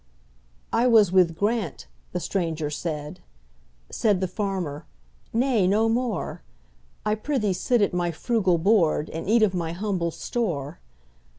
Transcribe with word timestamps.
"I 0.73 0.87
was 0.87 1.11
with 1.11 1.37
Grant"—the 1.37 2.19
stranger 2.19 2.71
said; 2.71 3.19
Said 3.91 4.19
the 4.19 4.27
farmer, 4.27 4.87
"Nay, 5.31 5.67
no 5.67 5.87
more,—I 5.87 7.13
prithee 7.13 7.53
sit 7.53 7.83
at 7.83 7.93
my 7.93 8.09
frugal 8.09 8.57
board, 8.57 9.11
And 9.11 9.29
eat 9.29 9.43
of 9.43 9.53
my 9.53 9.73
humble 9.73 10.09
store. 10.09 10.79